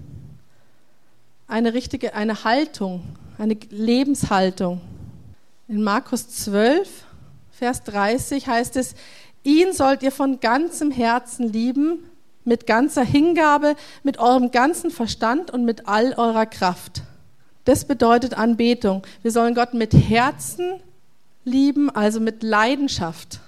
eine 1.47 1.75
richtige, 1.75 2.15
eine 2.15 2.45
Haltung, 2.45 3.03
eine 3.39 3.57
Lebenshaltung. 3.71 4.81
In 5.69 5.83
Markus 5.83 6.29
12, 6.29 6.89
Vers 7.51 7.83
30 7.85 8.47
heißt 8.47 8.77
es, 8.77 8.95
ihn 9.43 9.73
sollt 9.73 10.03
ihr 10.03 10.13
von 10.13 10.41
ganzem 10.41 10.91
Herzen 10.91 11.53
lieben, 11.53 12.10
mit 12.51 12.67
ganzer 12.67 13.05
Hingabe, 13.05 13.77
mit 14.03 14.19
eurem 14.19 14.51
ganzen 14.51 14.91
Verstand 14.91 15.53
und 15.53 15.65
mit 15.65 15.87
all 15.87 16.15
eurer 16.15 16.47
Kraft. 16.47 17.03
Das 17.65 17.85
bedeutet 17.85 18.35
Anbetung. 18.35 19.07
Wir 19.23 19.31
sollen 19.31 19.55
Gott 19.55 19.73
mit 19.73 19.95
Herzen 19.95 20.81
lieben, 21.45 21.91
also 21.91 22.19
mit 22.19 22.43
Leidenschaft. 22.43 23.39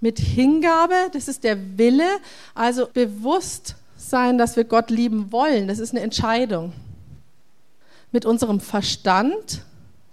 Mit 0.00 0.18
Hingabe, 0.18 0.94
das 1.12 1.28
ist 1.28 1.44
der 1.44 1.58
Wille, 1.76 2.08
also 2.54 2.88
bewusst 2.90 3.74
sein, 3.98 4.38
dass 4.38 4.56
wir 4.56 4.64
Gott 4.64 4.88
lieben 4.88 5.30
wollen. 5.30 5.68
Das 5.68 5.78
ist 5.78 5.90
eine 5.90 6.00
Entscheidung. 6.00 6.72
Mit 8.12 8.24
unserem 8.24 8.60
Verstand, 8.60 9.60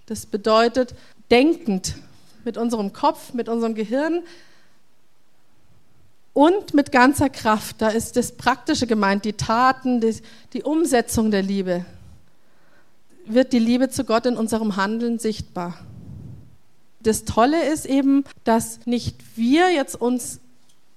das 0.07 0.25
bedeutet 0.25 0.93
denkend, 1.31 1.95
mit 2.43 2.57
unserem 2.57 2.91
Kopf, 2.91 3.33
mit 3.33 3.47
unserem 3.47 3.75
Gehirn 3.75 4.23
und 6.37 6.75
mit 6.75 6.91
ganzer 6.91 7.29
Kraft. 7.29 7.77
Da 7.79 7.89
ist 7.89 8.15
das 8.15 8.33
Praktische 8.33 8.85
gemeint, 8.85 9.25
die 9.25 9.33
Taten, 9.33 10.01
die, 10.01 10.17
die 10.53 10.61
Umsetzung 10.61 11.31
der 11.31 11.41
Liebe. 11.41 11.83
Wird 13.25 13.53
die 13.53 13.59
Liebe 13.59 13.89
zu 13.89 14.03
Gott 14.03 14.27
in 14.27 14.37
unserem 14.37 14.75
Handeln 14.75 15.17
sichtbar. 15.17 15.79
Das 16.99 17.25
Tolle 17.25 17.65
ist 17.65 17.87
eben, 17.87 18.23
dass 18.43 18.85
nicht 18.85 19.15
wir 19.35 19.73
jetzt 19.73 19.99
uns 19.99 20.39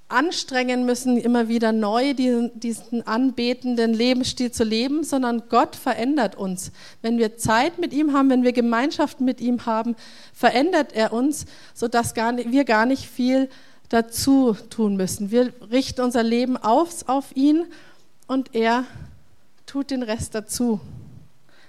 anstrengen 0.08 0.84
müssen, 0.84 1.16
immer 1.16 1.48
wieder 1.48 1.72
neu 1.72 2.12
diesen, 2.12 2.60
diesen, 2.60 3.06
anbetenden 3.06 3.94
Lebensstil 3.94 4.52
zu 4.52 4.64
leben, 4.64 5.04
sondern 5.04 5.44
Gott 5.48 5.74
verändert 5.74 6.36
uns. 6.36 6.70
Wenn 7.00 7.16
wir 7.16 7.38
Zeit 7.38 7.78
mit 7.78 7.94
ihm 7.94 8.12
haben, 8.12 8.28
wenn 8.28 8.42
wir 8.42 8.52
Gemeinschaft 8.52 9.22
mit 9.22 9.40
ihm 9.40 9.64
haben, 9.64 9.96
verändert 10.34 10.92
er 10.92 11.14
uns, 11.14 11.46
sodass 11.72 12.12
gar 12.12 12.32
nicht, 12.32 12.52
wir 12.52 12.64
gar 12.64 12.84
nicht 12.84 13.06
viel 13.08 13.48
dazu 13.90 14.56
tun 14.70 14.96
müssen. 14.96 15.30
Wir 15.30 15.52
richten 15.70 16.00
unser 16.00 16.22
Leben 16.22 16.56
auf, 16.56 17.06
auf 17.08 17.36
ihn 17.36 17.66
und 18.26 18.54
er 18.54 18.84
tut 19.66 19.90
den 19.90 20.02
Rest 20.02 20.34
dazu. 20.34 20.80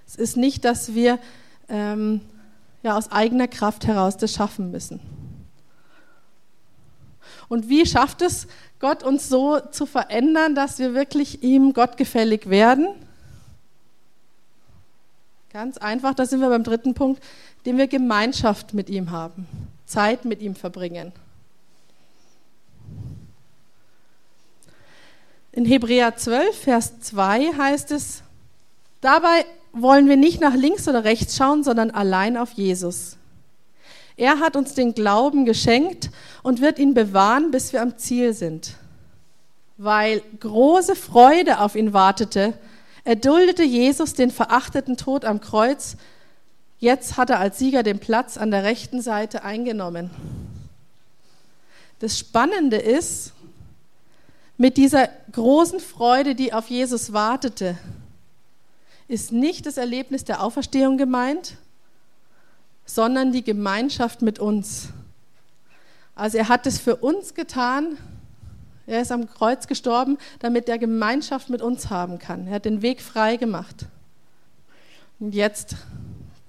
Es 0.07 0.15
ist 0.15 0.37
nicht, 0.37 0.63
dass 0.63 0.93
wir 0.93 1.19
ähm, 1.67 2.21
ja, 2.83 2.97
aus 2.97 3.11
eigener 3.11 3.47
Kraft 3.47 3.85
heraus 3.85 4.17
das 4.17 4.33
schaffen 4.33 4.71
müssen. 4.71 4.99
Und 7.49 7.67
wie 7.67 7.85
schafft 7.85 8.21
es 8.21 8.47
Gott, 8.79 9.03
uns 9.03 9.27
so 9.27 9.59
zu 9.59 9.85
verändern, 9.85 10.55
dass 10.55 10.79
wir 10.79 10.93
wirklich 10.93 11.43
ihm 11.43 11.73
gottgefällig 11.73 12.49
werden? 12.49 12.87
Ganz 15.51 15.77
einfach, 15.77 16.13
da 16.13 16.25
sind 16.25 16.39
wir 16.39 16.49
beim 16.49 16.63
dritten 16.63 16.93
Punkt, 16.93 17.21
dem 17.65 17.77
wir 17.77 17.87
Gemeinschaft 17.87 18.73
mit 18.73 18.89
ihm 18.89 19.11
haben, 19.11 19.47
Zeit 19.85 20.23
mit 20.23 20.41
ihm 20.41 20.55
verbringen. 20.55 21.11
In 25.53 25.65
Hebräer 25.65 26.15
12, 26.15 26.57
Vers 26.57 26.99
2 27.01 27.53
heißt 27.57 27.91
es, 27.91 28.23
dabei 29.01 29.45
wollen 29.73 30.07
wir 30.07 30.17
nicht 30.17 30.39
nach 30.39 30.53
links 30.53 30.87
oder 30.87 31.03
rechts 31.03 31.35
schauen, 31.35 31.63
sondern 31.63 31.91
allein 31.91 32.37
auf 32.37 32.53
Jesus. 32.53 33.17
Er 34.15 34.39
hat 34.39 34.55
uns 34.55 34.73
den 34.73 34.93
Glauben 34.93 35.45
geschenkt 35.45 36.09
und 36.43 36.61
wird 36.61 36.79
ihn 36.79 36.93
bewahren, 36.93 37.51
bis 37.51 37.73
wir 37.73 37.81
am 37.81 37.97
Ziel 37.97 38.33
sind. 38.33 38.75
Weil 39.77 40.21
große 40.39 40.95
Freude 40.95 41.59
auf 41.59 41.75
ihn 41.75 41.91
wartete, 41.91 42.53
erduldete 43.03 43.63
Jesus 43.63 44.13
den 44.13 44.31
verachteten 44.31 44.95
Tod 44.95 45.25
am 45.25 45.41
Kreuz. 45.41 45.97
Jetzt 46.79 47.17
hat 47.17 47.29
er 47.29 47.39
als 47.39 47.57
Sieger 47.57 47.83
den 47.83 47.99
Platz 47.99 48.37
an 48.37 48.51
der 48.51 48.63
rechten 48.63 49.01
Seite 49.01 49.43
eingenommen. 49.43 50.11
Das 51.99 52.17
Spannende 52.17 52.77
ist, 52.77 53.33
mit 54.61 54.77
dieser 54.77 55.09
großen 55.31 55.79
Freude, 55.79 56.35
die 56.35 56.53
auf 56.53 56.69
Jesus 56.69 57.13
wartete, 57.13 57.79
ist 59.07 59.31
nicht 59.31 59.65
das 59.65 59.77
Erlebnis 59.77 60.23
der 60.23 60.43
Auferstehung 60.43 60.99
gemeint, 60.99 61.57
sondern 62.85 63.31
die 63.31 63.43
Gemeinschaft 63.43 64.21
mit 64.21 64.37
uns. 64.37 64.89
Also 66.13 66.37
er 66.37 66.47
hat 66.47 66.67
es 66.67 66.77
für 66.77 66.97
uns 66.97 67.33
getan. 67.33 67.97
Er 68.85 69.01
ist 69.01 69.11
am 69.11 69.27
Kreuz 69.27 69.65
gestorben, 69.65 70.19
damit 70.37 70.69
er 70.69 70.77
Gemeinschaft 70.77 71.49
mit 71.49 71.63
uns 71.63 71.89
haben 71.89 72.19
kann. 72.19 72.45
Er 72.45 72.53
hat 72.53 72.65
den 72.65 72.83
Weg 72.83 73.01
frei 73.01 73.37
gemacht. 73.37 73.87
Und 75.19 75.33
jetzt 75.33 75.75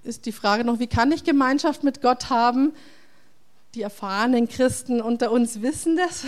ist 0.04 0.26
die 0.26 0.33
Frage 0.33 0.64
noch, 0.64 0.81
wie 0.81 0.87
kann 0.87 1.12
ich 1.12 1.25
Gemeinschaft 1.25 1.83
mit 1.83 2.02
Gott 2.02 2.28
haben? 2.28 2.75
Die 3.75 3.81
erfahrenen 3.81 4.50
Christen 4.50 5.00
unter 5.00 5.33
uns 5.33 5.62
wissen 5.62 5.97
das. 5.97 6.26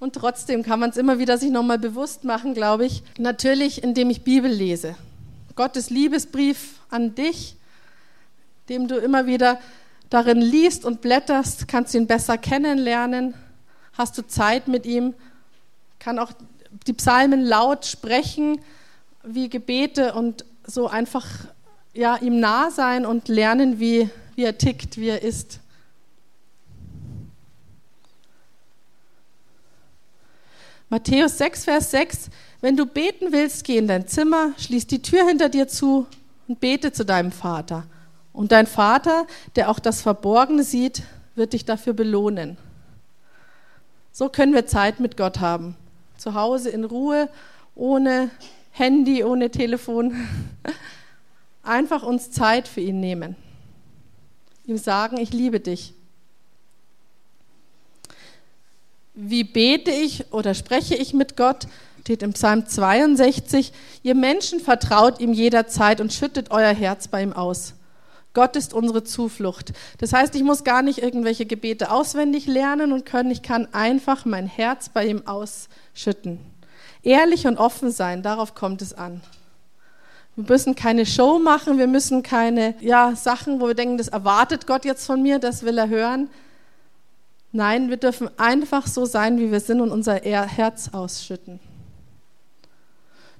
Und 0.00 0.14
trotzdem 0.14 0.62
kann 0.62 0.78
man 0.78 0.90
es 0.90 0.96
immer 0.96 1.18
wieder 1.18 1.38
sich 1.38 1.50
nochmal 1.50 1.78
bewusst 1.78 2.24
machen, 2.24 2.54
glaube 2.54 2.86
ich. 2.86 3.02
Natürlich, 3.18 3.82
indem 3.82 4.10
ich 4.10 4.22
Bibel 4.22 4.50
lese. 4.50 4.94
Gottes 5.56 5.90
Liebesbrief 5.90 6.74
an 6.88 7.16
dich, 7.16 7.56
dem 8.68 8.86
du 8.86 8.96
immer 8.96 9.26
wieder 9.26 9.58
darin 10.08 10.40
liest 10.40 10.84
und 10.84 11.00
blätterst, 11.00 11.66
kannst 11.66 11.94
du 11.94 11.98
ihn 11.98 12.06
besser 12.06 12.38
kennenlernen. 12.38 13.34
Hast 13.94 14.16
du 14.16 14.26
Zeit 14.26 14.68
mit 14.68 14.86
ihm, 14.86 15.14
kann 15.98 16.18
auch 16.20 16.30
die 16.86 16.92
Psalmen 16.92 17.44
laut 17.44 17.84
sprechen, 17.84 18.60
wie 19.24 19.48
Gebete 19.48 20.14
und 20.14 20.44
so 20.64 20.86
einfach 20.86 21.26
ja, 21.92 22.16
ihm 22.16 22.38
nah 22.38 22.70
sein 22.70 23.04
und 23.04 23.26
lernen, 23.28 23.80
wie, 23.80 24.08
wie 24.36 24.44
er 24.44 24.56
tickt, 24.56 24.98
wie 24.98 25.08
er 25.08 25.22
ist. 25.22 25.60
Matthäus 30.90 31.36
6, 31.36 31.64
Vers 31.64 31.90
6, 31.90 32.30
wenn 32.62 32.76
du 32.76 32.86
beten 32.86 33.30
willst, 33.30 33.64
geh 33.64 33.76
in 33.76 33.86
dein 33.86 34.08
Zimmer, 34.08 34.52
schließ 34.56 34.86
die 34.86 35.02
Tür 35.02 35.26
hinter 35.26 35.50
dir 35.50 35.68
zu 35.68 36.06
und 36.48 36.60
bete 36.60 36.92
zu 36.92 37.04
deinem 37.04 37.30
Vater. 37.30 37.84
Und 38.32 38.52
dein 38.52 38.66
Vater, 38.66 39.26
der 39.54 39.68
auch 39.68 39.80
das 39.80 40.00
Verborgene 40.00 40.62
sieht, 40.62 41.02
wird 41.34 41.52
dich 41.52 41.66
dafür 41.66 41.92
belohnen. 41.92 42.56
So 44.12 44.30
können 44.30 44.54
wir 44.54 44.66
Zeit 44.66 44.98
mit 44.98 45.16
Gott 45.16 45.40
haben. 45.40 45.76
zu 46.16 46.34
Hause 46.34 46.70
in 46.70 46.84
Ruhe, 46.84 47.28
ohne 47.76 48.30
Handy, 48.70 49.22
ohne 49.22 49.50
Telefon, 49.50 50.16
einfach 51.62 52.02
uns 52.02 52.30
Zeit 52.30 52.66
für 52.66 52.80
ihn 52.80 52.98
nehmen. 52.98 53.36
Ihm 54.64 54.78
sagen, 54.78 55.18
ich 55.18 55.32
liebe 55.32 55.60
dich. 55.60 55.94
Wie 59.20 59.42
bete 59.42 59.90
ich 59.90 60.32
oder 60.32 60.54
spreche 60.54 60.94
ich 60.94 61.12
mit 61.12 61.36
Gott? 61.36 61.66
Steht 62.02 62.22
im 62.22 62.34
Psalm 62.34 62.66
62. 62.68 63.72
Ihr 64.04 64.14
Menschen 64.14 64.60
vertraut 64.60 65.18
ihm 65.18 65.32
jederzeit 65.32 66.00
und 66.00 66.12
schüttet 66.12 66.52
euer 66.52 66.72
Herz 66.72 67.08
bei 67.08 67.24
ihm 67.24 67.32
aus. 67.32 67.74
Gott 68.32 68.54
ist 68.54 68.72
unsere 68.72 69.02
Zuflucht. 69.02 69.72
Das 69.98 70.12
heißt, 70.12 70.36
ich 70.36 70.44
muss 70.44 70.62
gar 70.62 70.82
nicht 70.82 71.02
irgendwelche 71.02 71.46
Gebete 71.46 71.90
auswendig 71.90 72.46
lernen 72.46 72.92
und 72.92 73.06
können. 73.06 73.32
Ich 73.32 73.42
kann 73.42 73.66
einfach 73.74 74.24
mein 74.24 74.46
Herz 74.46 74.88
bei 74.88 75.04
ihm 75.06 75.26
ausschütten. 75.26 76.38
Ehrlich 77.02 77.48
und 77.48 77.58
offen 77.58 77.90
sein, 77.90 78.22
darauf 78.22 78.54
kommt 78.54 78.82
es 78.82 78.94
an. 78.94 79.20
Wir 80.36 80.44
müssen 80.48 80.76
keine 80.76 81.04
Show 81.04 81.40
machen, 81.40 81.76
wir 81.76 81.88
müssen 81.88 82.22
keine 82.22 82.76
ja, 82.80 83.16
Sachen, 83.16 83.60
wo 83.60 83.66
wir 83.66 83.74
denken, 83.74 83.98
das 83.98 84.08
erwartet 84.08 84.68
Gott 84.68 84.84
jetzt 84.84 85.04
von 85.04 85.20
mir, 85.20 85.40
das 85.40 85.64
will 85.64 85.76
er 85.76 85.88
hören. 85.88 86.30
Nein, 87.52 87.88
wir 87.88 87.96
dürfen 87.96 88.28
einfach 88.38 88.86
so 88.86 89.04
sein, 89.06 89.38
wie 89.38 89.50
wir 89.50 89.60
sind 89.60 89.80
und 89.80 89.90
unser 89.90 90.16
Herz 90.16 90.90
ausschütten. 90.92 91.60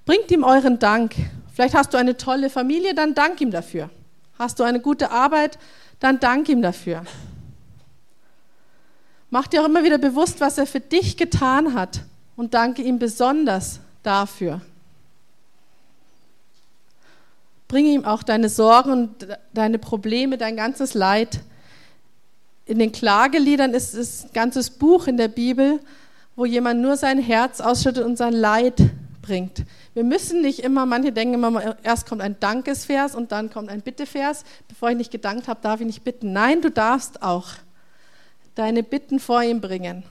Bringt 0.06 0.30
ihm 0.30 0.44
euren 0.44 0.78
Dank. 0.78 1.14
Vielleicht 1.52 1.74
hast 1.74 1.92
du 1.92 1.98
eine 1.98 2.16
tolle 2.16 2.48
Familie, 2.48 2.94
dann 2.94 3.14
dank 3.14 3.40
ihm 3.40 3.50
dafür. 3.50 3.90
Hast 4.38 4.58
du 4.58 4.64
eine 4.64 4.80
gute 4.80 5.10
Arbeit, 5.10 5.58
dann 6.00 6.20
dank 6.20 6.48
ihm 6.48 6.62
dafür. 6.62 7.02
Mach 9.30 9.46
dir 9.46 9.60
auch 9.60 9.66
immer 9.66 9.84
wieder 9.84 9.98
bewusst, 9.98 10.40
was 10.40 10.56
er 10.56 10.66
für 10.66 10.80
dich 10.80 11.16
getan 11.18 11.74
hat 11.74 12.00
und 12.36 12.54
danke 12.54 12.82
ihm 12.82 12.98
besonders 12.98 13.80
dafür. 14.02 14.62
Bringe 17.66 17.90
ihm 17.90 18.06
auch 18.06 18.22
deine 18.22 18.48
Sorgen 18.48 18.90
und 18.90 19.38
deine 19.52 19.78
Probleme, 19.78 20.38
dein 20.38 20.56
ganzes 20.56 20.94
Leid. 20.94 21.40
In 22.68 22.78
den 22.78 22.92
Klageliedern 22.92 23.72
ist 23.72 23.94
es 23.94 24.25
ein 24.25 24.32
ganzes 24.34 24.68
Buch 24.68 25.06
in 25.06 25.16
der 25.16 25.28
Bibel, 25.28 25.80
wo 26.37 26.44
jemand 26.44 26.82
nur 26.82 26.98
sein 26.98 27.18
Herz 27.18 27.62
ausschüttet 27.62 28.04
und 28.04 28.18
sein 28.18 28.34
Leid 28.34 28.75
bringt. 29.22 29.64
Wir 29.94 30.04
müssen 30.04 30.42
nicht 30.42 30.58
immer, 30.58 30.84
manche 30.84 31.10
denken 31.10 31.34
immer, 31.34 31.76
erst 31.82 32.06
kommt 32.06 32.20
ein 32.20 32.38
Dankesvers 32.38 33.14
und 33.14 33.32
dann 33.32 33.48
kommt 33.48 33.70
ein 33.70 33.80
Bittevers. 33.80 34.44
Bevor 34.68 34.90
ich 34.90 34.98
nicht 34.98 35.10
gedankt 35.10 35.48
habe, 35.48 35.60
darf 35.62 35.80
ich 35.80 35.87
nicht 35.87 36.04
bitten. 36.04 36.34
Nein, 36.34 36.60
du 36.60 36.70
darfst 36.70 37.22
auch 37.22 37.46
deine 38.54 38.82
Bitten 38.82 39.18
vor 39.18 39.42
ihm 39.42 39.62
bringen, 39.62 40.02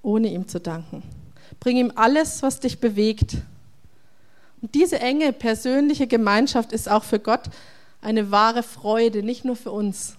ohne 0.00 0.28
ihm 0.28 0.48
zu 0.48 0.60
danken. 0.60 1.02
Bring 1.60 1.76
ihm 1.76 1.92
alles, 1.94 2.42
was 2.42 2.58
dich 2.58 2.80
bewegt. 2.80 3.36
Und 4.62 4.74
diese 4.74 4.98
enge 4.98 5.34
persönliche 5.34 6.06
Gemeinschaft 6.06 6.72
ist 6.72 6.90
auch 6.90 7.04
für 7.04 7.18
Gott 7.18 7.42
eine 8.00 8.30
wahre 8.30 8.62
Freude, 8.62 9.22
nicht 9.22 9.44
nur 9.44 9.56
für 9.56 9.72
uns. 9.72 10.17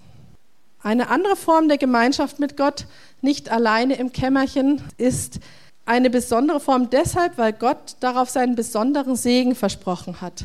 Eine 0.82 1.10
andere 1.10 1.36
Form 1.36 1.68
der 1.68 1.78
Gemeinschaft 1.78 2.40
mit 2.40 2.58
Gott, 2.58 2.86
nicht 3.22 3.52
alleine 3.52 3.96
im 3.96 4.14
Kämmerchen, 4.14 4.82
ist 4.98 5.40
eine 5.86 6.10
besondere 6.10 6.60
Form 6.60 6.90
deshalb, 6.90 7.38
weil 7.38 7.54
Gott 7.54 7.96
darauf 8.00 8.30
seinen 8.30 8.56
besonderen 8.56 9.16
Segen 9.16 9.56
versprochen 9.56 10.22
hat. 10.22 10.42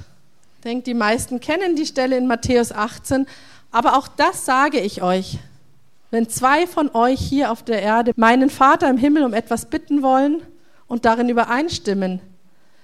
Ich 0.56 0.62
denke, 0.64 0.84
die 0.84 0.94
meisten 0.94 1.40
kennen 1.40 1.76
die 1.76 1.86
Stelle 1.86 2.16
in 2.16 2.26
Matthäus 2.26 2.72
18, 2.72 3.26
aber 3.70 3.96
auch 3.98 4.08
das 4.08 4.44
sage 4.44 4.80
ich 4.80 5.02
euch. 5.02 5.38
Wenn 6.10 6.28
zwei 6.28 6.66
von 6.66 6.90
euch 6.94 7.20
hier 7.20 7.50
auf 7.50 7.62
der 7.62 7.82
Erde 7.82 8.12
meinen 8.16 8.50
Vater 8.50 8.88
im 8.88 8.96
Himmel 8.96 9.24
um 9.24 9.34
etwas 9.34 9.66
bitten 9.66 10.02
wollen, 10.02 10.42
und 10.86 11.04
darin 11.04 11.28
übereinstimmen, 11.28 12.20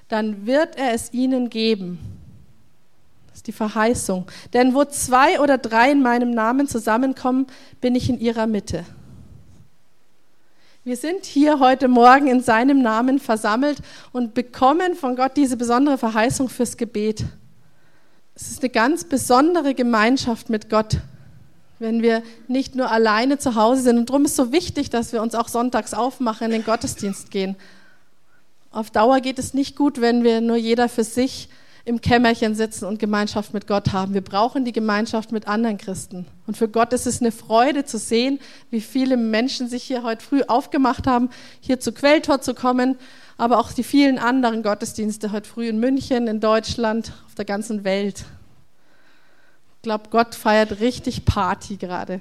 dann 0.09 0.47
wird 0.47 0.77
er 0.77 0.93
es 0.93 1.13
ihnen 1.13 1.51
geben. 1.51 1.99
Ist 3.41 3.47
die 3.47 3.53
Verheißung. 3.53 4.27
Denn 4.53 4.75
wo 4.75 4.85
zwei 4.85 5.41
oder 5.41 5.57
drei 5.57 5.93
in 5.93 6.03
meinem 6.03 6.31
Namen 6.31 6.69
zusammenkommen, 6.69 7.47
bin 7.81 7.95
ich 7.95 8.11
in 8.11 8.21
ihrer 8.21 8.47
Mitte. 8.47 8.85
Wir 10.85 10.99
sind 10.99 11.25
hier 11.25 11.59
heute 11.59 11.89
Morgen 11.89 12.27
in 12.27 12.43
seinem 12.43 12.83
Namen 12.83 13.19
versammelt 13.19 13.79
und 14.13 14.35
bekommen 14.35 14.95
von 14.95 15.17
Gott 15.17 15.39
diese 15.39 15.57
besondere 15.57 15.97
Verheißung 15.97 16.51
fürs 16.51 16.77
Gebet. 16.77 17.25
Es 18.35 18.51
ist 18.51 18.61
eine 18.61 18.69
ganz 18.69 19.05
besondere 19.05 19.73
Gemeinschaft 19.73 20.51
mit 20.51 20.69
Gott, 20.69 20.99
wenn 21.79 22.03
wir 22.03 22.23
nicht 22.47 22.75
nur 22.75 22.91
alleine 22.91 23.39
zu 23.39 23.55
Hause 23.55 23.81
sind. 23.81 23.97
Und 23.97 24.11
darum 24.11 24.27
ist 24.27 24.33
es 24.33 24.37
so 24.37 24.53
wichtig, 24.53 24.91
dass 24.91 25.15
wir 25.15 25.23
uns 25.23 25.35
auch 25.35 25.49
sonntags 25.49 25.95
aufmachen, 25.95 26.49
in 26.49 26.51
den 26.51 26.65
Gottesdienst 26.65 27.31
gehen 27.31 27.57
auf 28.73 28.91
Dauer 28.91 29.21
geht 29.21 29.39
es 29.39 29.53
nicht 29.55 29.77
gut, 29.77 30.01
wenn 30.01 30.23
wir 30.23 30.41
nur 30.41 30.57
jeder 30.57 30.89
für 30.89 31.05
sich 31.05 31.49
im 31.91 32.01
Kämmerchen 32.01 32.55
sitzen 32.55 32.85
und 32.85 33.01
Gemeinschaft 33.01 33.53
mit 33.53 33.67
Gott 33.67 33.93
haben. 33.93 34.15
Wir 34.15 34.21
brauchen 34.21 34.65
die 34.65 34.71
Gemeinschaft 34.71 35.33
mit 35.33 35.49
anderen 35.49 35.77
Christen. 35.77 36.25
Und 36.47 36.57
für 36.57 36.69
Gott 36.69 36.93
ist 36.93 37.05
es 37.05 37.21
eine 37.21 37.33
Freude 37.33 37.85
zu 37.85 37.99
sehen, 37.99 38.39
wie 38.71 38.81
viele 38.81 39.17
Menschen 39.17 39.69
sich 39.69 39.83
hier 39.83 40.05
heute 40.05 40.25
früh 40.25 40.43
aufgemacht 40.47 41.09
haben, 41.09 41.31
hier 41.61 41.81
zu 41.81 41.93
Quelltor 41.93 42.41
zu 42.41 42.55
kommen, 42.55 42.97
aber 43.39 43.59
auch 43.59 43.73
die 43.73 43.83
vielen 43.83 44.21
anderen 44.21 44.63
Gottesdienste 44.63 45.33
heute 45.33 45.49
früh 45.49 45.69
in 45.69 45.81
München, 45.81 46.29
in 46.29 46.39
Deutschland, 46.39 47.13
auf 47.27 47.35
der 47.35 47.45
ganzen 47.45 47.83
Welt. 47.83 48.25
Ich 49.79 49.83
glaube, 49.83 50.11
Gott 50.11 50.37
feiert 50.37 50.79
richtig 50.79 51.25
Party 51.25 51.77
gerade. 51.77 52.21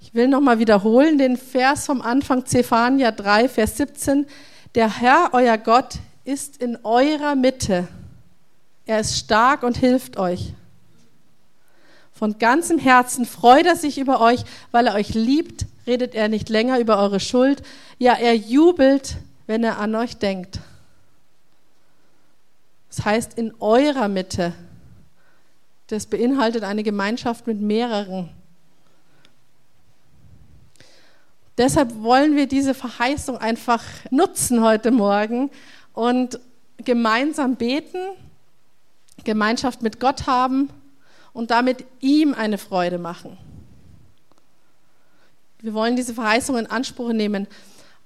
Ich 0.00 0.14
will 0.14 0.28
nochmal 0.28 0.60
wiederholen 0.60 1.18
den 1.18 1.36
Vers 1.36 1.86
vom 1.86 2.00
Anfang, 2.00 2.46
Zephania 2.46 3.10
3, 3.10 3.48
Vers 3.48 3.76
17. 3.76 4.26
Der 4.74 5.00
Herr, 5.00 5.30
euer 5.32 5.58
Gott, 5.58 5.98
ist 6.24 6.58
in 6.58 6.78
eurer 6.84 7.34
Mitte. 7.34 7.88
Er 8.86 9.00
ist 9.00 9.18
stark 9.18 9.62
und 9.62 9.76
hilft 9.76 10.16
euch. 10.16 10.52
Von 12.12 12.38
ganzem 12.38 12.78
Herzen 12.78 13.24
freut 13.24 13.66
er 13.66 13.76
sich 13.76 13.98
über 13.98 14.20
euch, 14.20 14.44
weil 14.70 14.86
er 14.86 14.94
euch 14.94 15.14
liebt, 15.14 15.66
redet 15.86 16.14
er 16.14 16.28
nicht 16.28 16.48
länger 16.48 16.78
über 16.78 16.98
eure 16.98 17.18
Schuld. 17.18 17.62
Ja, 17.98 18.14
er 18.14 18.34
jubelt, 18.36 19.16
wenn 19.46 19.64
er 19.64 19.78
an 19.78 19.94
euch 19.94 20.18
denkt. 20.18 20.60
Das 22.90 23.04
heißt, 23.04 23.34
in 23.34 23.54
eurer 23.58 24.08
Mitte. 24.08 24.52
Das 25.88 26.06
beinhaltet 26.06 26.62
eine 26.62 26.84
Gemeinschaft 26.84 27.46
mit 27.46 27.60
mehreren. 27.60 28.30
Deshalb 31.60 32.02
wollen 32.02 32.36
wir 32.36 32.46
diese 32.46 32.72
Verheißung 32.72 33.36
einfach 33.36 33.84
nutzen 34.08 34.62
heute 34.62 34.90
Morgen 34.90 35.50
und 35.92 36.40
gemeinsam 36.78 37.56
beten, 37.56 37.98
Gemeinschaft 39.24 39.82
mit 39.82 40.00
Gott 40.00 40.26
haben 40.26 40.70
und 41.34 41.50
damit 41.50 41.84
ihm 42.00 42.32
eine 42.32 42.56
Freude 42.56 42.96
machen. 42.96 43.36
Wir 45.60 45.74
wollen 45.74 45.96
diese 45.96 46.14
Verheißung 46.14 46.56
in 46.56 46.66
Anspruch 46.66 47.12
nehmen, 47.12 47.46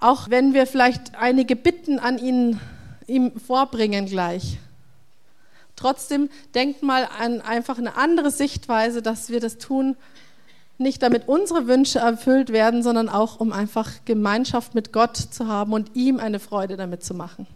auch 0.00 0.30
wenn 0.30 0.52
wir 0.52 0.66
vielleicht 0.66 1.14
einige 1.14 1.54
Bitten 1.54 2.00
an 2.00 2.18
ihn 2.18 2.58
ihm 3.06 3.38
vorbringen 3.38 4.06
gleich. 4.06 4.58
Trotzdem 5.76 6.28
denkt 6.56 6.82
mal 6.82 7.08
an 7.20 7.40
einfach 7.40 7.78
eine 7.78 7.96
andere 7.96 8.32
Sichtweise, 8.32 9.00
dass 9.00 9.30
wir 9.30 9.38
das 9.38 9.58
tun 9.58 9.96
nicht 10.78 11.02
damit 11.02 11.28
unsere 11.28 11.66
Wünsche 11.66 11.98
erfüllt 12.00 12.52
werden, 12.52 12.82
sondern 12.82 13.08
auch 13.08 13.40
um 13.40 13.52
einfach 13.52 13.90
Gemeinschaft 14.04 14.74
mit 14.74 14.92
Gott 14.92 15.16
zu 15.16 15.46
haben 15.46 15.72
und 15.72 15.94
ihm 15.94 16.18
eine 16.18 16.40
Freude 16.40 16.76
damit 16.76 17.04
zu 17.04 17.14
machen. 17.14 17.46